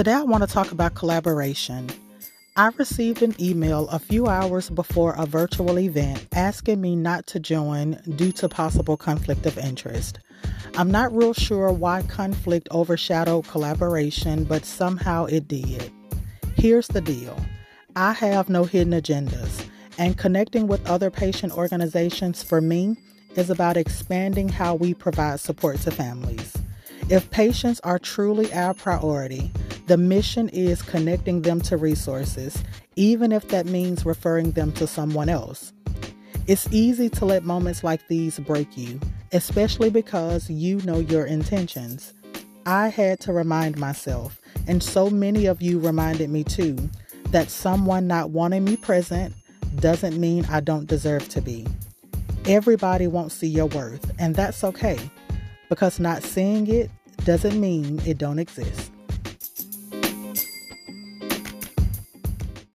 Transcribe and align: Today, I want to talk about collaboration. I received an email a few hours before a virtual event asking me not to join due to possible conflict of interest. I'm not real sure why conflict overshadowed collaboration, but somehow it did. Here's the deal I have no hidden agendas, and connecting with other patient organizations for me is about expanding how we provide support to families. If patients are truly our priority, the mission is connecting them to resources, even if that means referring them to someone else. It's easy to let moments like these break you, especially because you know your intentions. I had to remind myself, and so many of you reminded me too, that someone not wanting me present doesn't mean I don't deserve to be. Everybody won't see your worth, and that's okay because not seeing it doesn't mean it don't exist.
Today, 0.00 0.14
I 0.14 0.22
want 0.22 0.42
to 0.42 0.46
talk 0.46 0.72
about 0.72 0.94
collaboration. 0.94 1.90
I 2.56 2.70
received 2.78 3.22
an 3.22 3.34
email 3.38 3.86
a 3.88 3.98
few 3.98 4.28
hours 4.28 4.70
before 4.70 5.12
a 5.12 5.26
virtual 5.26 5.78
event 5.78 6.26
asking 6.32 6.80
me 6.80 6.96
not 6.96 7.26
to 7.26 7.38
join 7.38 8.00
due 8.16 8.32
to 8.32 8.48
possible 8.48 8.96
conflict 8.96 9.44
of 9.44 9.58
interest. 9.58 10.18
I'm 10.78 10.90
not 10.90 11.14
real 11.14 11.34
sure 11.34 11.70
why 11.70 12.00
conflict 12.04 12.66
overshadowed 12.70 13.46
collaboration, 13.48 14.44
but 14.44 14.64
somehow 14.64 15.26
it 15.26 15.46
did. 15.46 15.92
Here's 16.56 16.88
the 16.88 17.02
deal 17.02 17.38
I 17.94 18.14
have 18.14 18.48
no 18.48 18.64
hidden 18.64 18.94
agendas, 18.94 19.66
and 19.98 20.16
connecting 20.16 20.66
with 20.66 20.88
other 20.88 21.10
patient 21.10 21.52
organizations 21.52 22.42
for 22.42 22.62
me 22.62 22.96
is 23.36 23.50
about 23.50 23.76
expanding 23.76 24.48
how 24.48 24.76
we 24.76 24.94
provide 24.94 25.40
support 25.40 25.78
to 25.80 25.90
families. 25.90 26.56
If 27.10 27.30
patients 27.30 27.80
are 27.80 27.98
truly 27.98 28.50
our 28.54 28.72
priority, 28.72 29.52
the 29.90 29.96
mission 29.96 30.48
is 30.50 30.82
connecting 30.82 31.42
them 31.42 31.60
to 31.60 31.76
resources, 31.76 32.62
even 32.94 33.32
if 33.32 33.48
that 33.48 33.66
means 33.66 34.06
referring 34.06 34.52
them 34.52 34.70
to 34.70 34.86
someone 34.86 35.28
else. 35.28 35.72
It's 36.46 36.68
easy 36.70 37.08
to 37.08 37.24
let 37.24 37.42
moments 37.42 37.82
like 37.82 38.06
these 38.06 38.38
break 38.38 38.78
you, 38.78 39.00
especially 39.32 39.90
because 39.90 40.48
you 40.48 40.76
know 40.82 41.00
your 41.00 41.26
intentions. 41.26 42.14
I 42.66 42.86
had 42.86 43.18
to 43.22 43.32
remind 43.32 43.78
myself, 43.78 44.40
and 44.68 44.80
so 44.80 45.10
many 45.10 45.46
of 45.46 45.60
you 45.60 45.80
reminded 45.80 46.30
me 46.30 46.44
too, 46.44 46.76
that 47.30 47.50
someone 47.50 48.06
not 48.06 48.30
wanting 48.30 48.62
me 48.62 48.76
present 48.76 49.34
doesn't 49.80 50.20
mean 50.20 50.44
I 50.44 50.60
don't 50.60 50.86
deserve 50.86 51.28
to 51.30 51.40
be. 51.40 51.66
Everybody 52.46 53.08
won't 53.08 53.32
see 53.32 53.48
your 53.48 53.66
worth, 53.66 54.08
and 54.20 54.36
that's 54.36 54.62
okay 54.62 55.00
because 55.68 55.98
not 55.98 56.22
seeing 56.22 56.68
it 56.68 56.92
doesn't 57.24 57.60
mean 57.60 58.00
it 58.06 58.18
don't 58.18 58.38
exist. 58.38 58.92